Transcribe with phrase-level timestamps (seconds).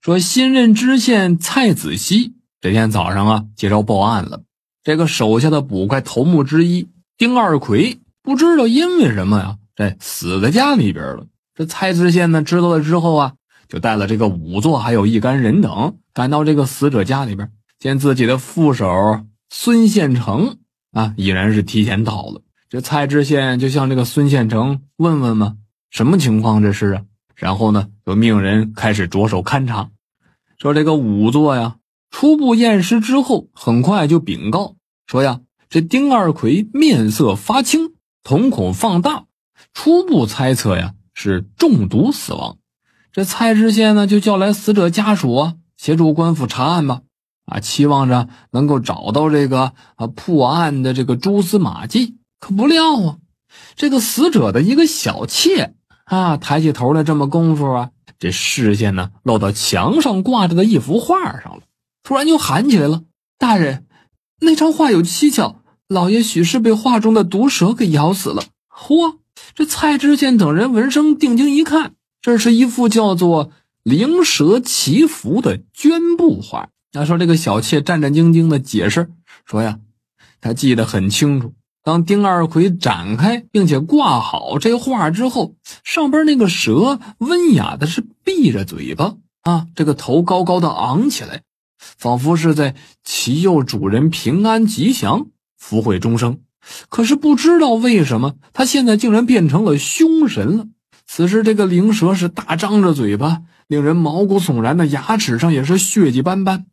[0.00, 4.44] 说新任知县蔡子熙这天早上啊接着报案了，
[4.82, 6.88] 这个手下的捕快头目之一
[7.18, 11.26] 丁二奎不知道因为什么呀，这死在家里边了。
[11.54, 13.34] 这蔡知县呢知道了之后啊，
[13.68, 20.56] 就带了这个仵作还有一干人等赶到这个死者家里边，见自己的副手孙宪成
[20.92, 22.40] 啊已然是提前到了。
[22.70, 25.56] 这蔡知县就向这个孙宪成问问嘛，
[25.90, 27.02] 什么情况这是啊？
[27.40, 29.88] 然后呢，就命人开始着手勘察，
[30.58, 31.76] 说这个仵作呀，
[32.10, 34.76] 初步验尸之后，很快就禀告
[35.06, 35.40] 说呀，
[35.70, 39.24] 这丁二奎面色发青，瞳孔放大，
[39.72, 42.58] 初步猜测呀是中毒死亡。
[43.10, 47.00] 这蔡知县呢，就叫来死者家属啊，协助官府查案吧，
[47.46, 52.18] 啊，期望着能够找到这个啊破案的这个蛛丝马迹。
[52.38, 53.16] 可不料啊，
[53.76, 55.74] 这个死者的一个小妾。
[56.10, 56.36] 啊！
[56.36, 61.62] 抬起头来，这么功夫啊，这视线呢落到墙上挂着的一幅画上了。
[62.02, 63.04] 突然就喊起来了
[63.38, 63.86] ：“大人，
[64.40, 69.18] 那张画有蹊跷，老爷许是被画中的毒蛇给咬死了。”嚯！
[69.54, 73.46] 这蔡知县等人闻声定睛一看，这是一幅叫做
[73.84, 76.70] 《灵蛇祈福》的绢布画。
[76.90, 79.10] 他说：“这个小妾战战兢兢的解释
[79.44, 79.78] 说呀，
[80.40, 91.42] 他记得很清楚。”当丁二奎展开并且挂好这画之后，上边那个蛇温雅的是闭着嘴巴啊，这个头高高的昂起来，
[91.78, 96.40] 仿佛是在祈佑主人平安吉祥、福慧终生。
[96.90, 100.66] 可是不知道为什么，他现在竟然变成了凶神了。
[101.06, 106.66] 此时这个灵蛇是大张着嘴巴，令人毛骨悚然的牙齿上也是血迹斑斑。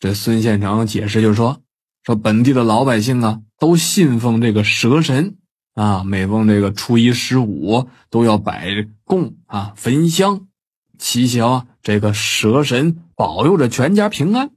[0.00, 1.60] 这孙县长解释就说
[2.04, 5.36] ：“说本地的老百姓啊。”都信奉这个蛇神
[5.74, 10.46] 啊，每逢这个初一十五都要摆供啊，焚香，
[10.98, 14.48] 祈求这个蛇神保佑着全家平安。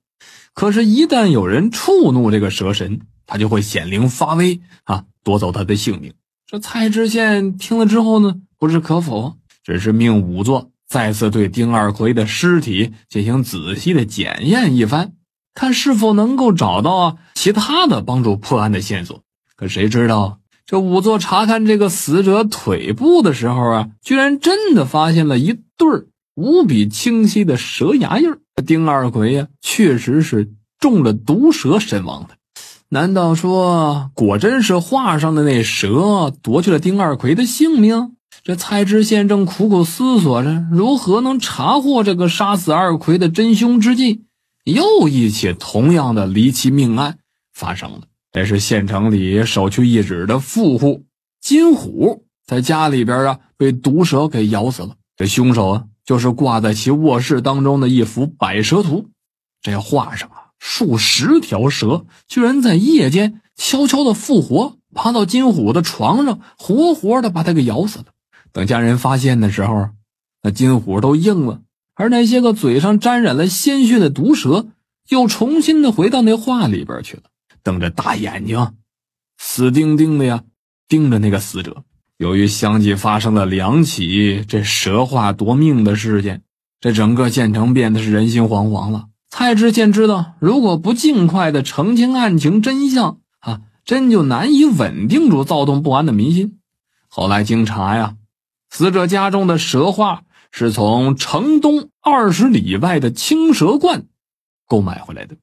[0.54, 6.14] 可是，一旦有人触怒这个蛇神，他就会显灵发威啊，夺走他的性命。
[6.48, 15.12] 这蔡知县听了之后呢，不置可否，只是命仵作再次对丁二奎的尸体进行仔细的检验一番。
[15.54, 19.22] 看是否能够找到啊其他的帮助破案的线索。
[19.56, 25.88] 可谁知道这仵作查看这个死者腿部的时候啊，居然真的发现了一对
[26.36, 28.34] 无比清晰的蛇牙印
[28.66, 32.36] 丁二奎呀，确实是中了毒蛇身亡的。
[32.90, 38.16] 难道说果真是画上的那蛇夺去了丁二奎的性命？
[38.44, 44.24] 这蔡知县正苦苦思索着如何能查获这个杀死二奎的真凶之际。
[44.64, 47.20] 又一起同样的离奇命案
[47.54, 48.02] 发生了。
[48.32, 51.06] 这是县城里首屈一指的富户
[51.40, 54.96] 金虎，在家里边啊被毒蛇给咬死了。
[55.16, 59.10] 这凶手啊，就是挂在其卧室当中的一幅百蛇图。
[59.62, 68.06] 这画上啊，数十条蛇居然在夜间悄悄的复活，爬到金虎的床上，活活的把他给咬死了。
[68.52, 69.90] 等家人发现的时候，
[70.42, 71.62] 那金虎都硬了。
[71.96, 74.68] 而那些个嘴上沾染了鲜血的毒蛇，
[75.10, 77.24] 又重新的回到那画里边去了，
[77.62, 78.74] 瞪着大眼睛，
[79.38, 80.44] 死盯盯的呀，
[80.88, 81.84] 盯着那个死者。
[82.18, 86.42] 由于相继发生了两起这蛇化夺命的事件，
[86.80, 89.06] 这整个县城变得是人心惶惶了。
[89.30, 96.60] 蔡知县知道，如果不尽快的澄清案情真相啊，真就难以稳定住躁动不安的民心。
[97.08, 98.16] 后来经查呀，
[98.70, 100.24] 死者家中的蛇画。
[100.56, 104.06] 是从城东二十里外的青蛇观
[104.68, 105.36] 购买回来的。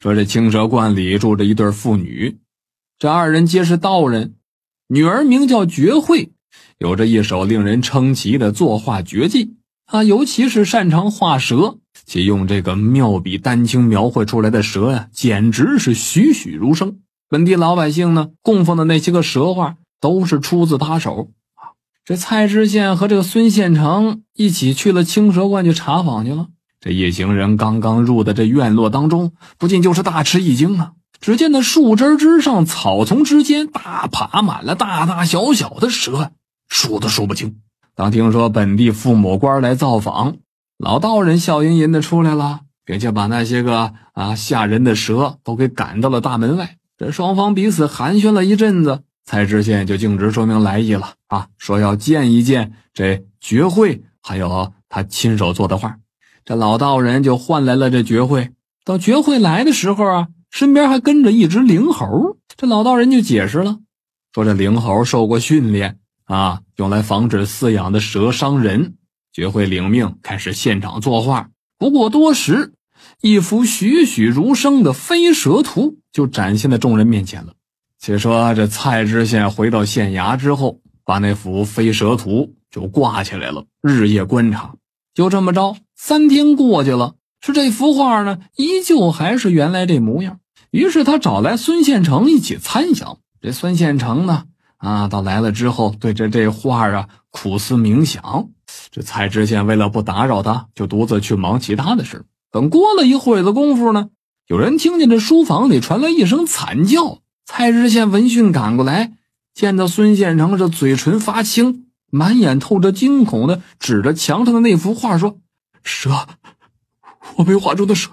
[0.00, 2.40] 说这青蛇观里住着一对妇女，
[2.98, 4.34] 这二人皆是道人，
[4.88, 6.32] 女儿名叫绝慧，
[6.78, 9.54] 有着一手令人称奇的作画绝技
[9.86, 16.98] 啊，尤其是擅长画蛇，且用这个妙笔丹青描绘出来的蛇呀，简直是栩栩如生。
[17.28, 21.30] 本地老百姓呢，供奉的那些个蛇画都是出自他手。
[22.04, 26.48] 这蔡知县和这个孙县城一起去了青蛇观去查访去了。
[26.80, 30.94] 这一行人刚刚入的这院落当中，不禁就是大吃一惊啊！
[31.20, 36.32] 只见那树枝之上、草丛之间，大爬满了大大小小的蛇，
[36.68, 37.58] 数都数不清。
[37.94, 40.38] 当听说本地父母官来造访，
[40.78, 46.78] 老道人笑吟吟的出来了，并且把那些个啊吓人的蛇都给赶到了大门外。
[46.98, 49.02] 这双方彼此寒暄了一阵子。
[49.24, 55.96] 蔡知县就径直说明来意了啊，说要见一见这绝慧，还有他亲手做的画。
[56.44, 58.50] 这老道人就换来了这绝慧。
[58.84, 62.36] 到绝慧来的时候啊，身边还跟着一只灵猴。
[62.56, 63.78] 这老道人就解释了，
[64.34, 68.96] 说这灵猴受过训练啊，用来防止饲养的蛇伤人。
[69.32, 71.48] 绝慧领命，开始现场作画。
[71.78, 72.74] 不过多时，
[73.22, 77.54] 一幅栩栩如生的飞蛇图就展现在众人面前了。
[78.04, 84.74] 且说这蔡知县回到县衙之后，把那幅飞蛇图就挂起来了，日夜观察。
[85.14, 90.40] 就这么着，三天过去了，是这幅画呢，依旧还是原来这模样。
[90.72, 93.18] 于是他找来孙宪成一起参详。
[93.40, 94.46] 这孙宪成呢，
[94.78, 98.48] 啊，到来了之后，对 着这画啊苦思冥想。
[98.90, 102.24] 这蔡知县为了不打扰他，就独自去忙其他的事。
[102.50, 104.08] 等过了一会子功夫呢，
[104.48, 107.21] 有人听见这书房里传来一声惨叫。
[107.44, 109.12] 蔡知县闻讯赶过来，
[109.54, 115.38] 见到孙县成这嘴唇发青，满眼透着惊恐的指着墙上的那幅画说
[115.82, 116.26] ：“蛇，
[117.36, 118.10] 我被画中的蛇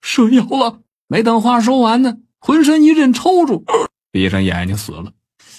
[0.00, 0.78] 蛇咬了。”
[1.10, 3.62] 没等话说完呢，浑身一阵抽搐，
[4.12, 5.12] 闭上眼睛死了。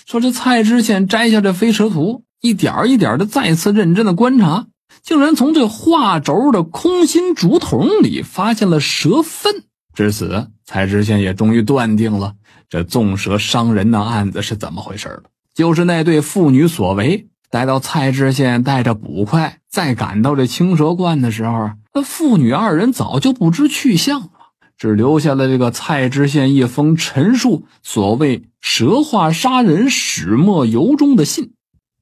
[0.05, 4.67] 说这蔡知县摘下这飞蛇图，一点一点的再次认真的观察，
[5.01, 9.63] 竟然从这画轴的空心竹筒里发现了蛇粪。
[9.99, 12.33] 至此，蔡知县也终于断定了
[12.69, 15.23] 这纵蛇伤人的案子是怎么回事了，
[15.53, 17.27] 就是那对父女所为。
[17.51, 24.29] 待到蔡知县带着捕快再赶到这青蛇观的时候，那父女二人早就不知去向了。
[24.77, 31.51] 只留下了这个蔡知县一封陈述所谓蛇化杀人始末由衷的信。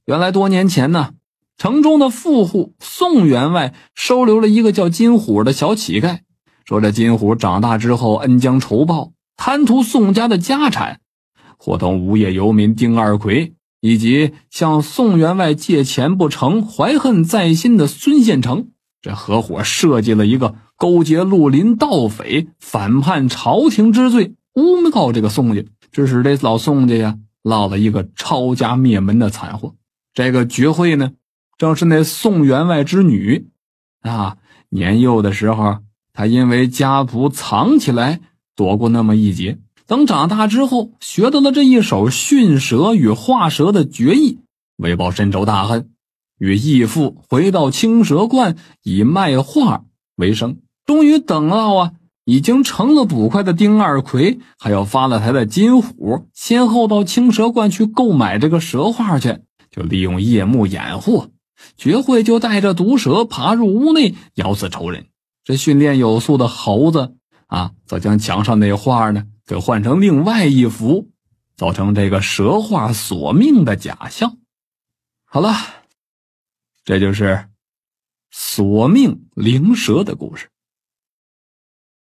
[0.05, 1.13] 原来多年前呢，
[1.57, 6.19] 城中的富户宋员外收留了一个叫金虎的小乞丐，
[6.67, 10.99] 说这金虎长大之后恩将仇报，贪图宋家的家产，
[11.57, 18.67] 伙同无业游民丁二奎以及向宋员外借钱不成、怀恨在心的孙宪成，
[19.01, 20.55] 这合伙设计了一个。
[20.79, 29.73] 勾结绿林盗匪，反叛朝廷之罪，诬告这个宋家，致使这老宋家呀落了一个抄家灭门的惨祸。
[30.13, 31.13] 这个绝慧呢，
[31.57, 33.47] 正是那宋员外之女
[34.01, 34.37] 啊。
[34.69, 35.77] 年幼的时候，
[36.17, 38.21] 他因为家仆藏起来，
[38.55, 39.59] 躲过那么一劫。
[39.85, 44.39] 等长大之后，学到了这一手驯蛇与画蛇的绝艺，
[44.77, 45.91] 为报深仇大恨，
[46.39, 49.83] 与义父回到青蛇观，以卖画
[50.15, 50.57] 为生。
[50.87, 51.91] 终于等到啊，
[52.25, 61.27] 已经成了捕快的丁二奎，还有发了财的金虎，先后到青蛇观去购买这个蛇画去，就利用夜幕掩护，
[61.77, 65.05] 绝慧就带着毒蛇爬入屋内咬死仇人。
[65.47, 67.15] 这训练有素的猴子
[67.45, 71.09] 啊，则将墙上那画呢给换成另外一幅，
[71.55, 74.39] 造成这个蛇画索命的假象。
[75.23, 75.55] 好了，
[76.83, 77.47] 这就是
[78.29, 80.49] 索命灵蛇的故事。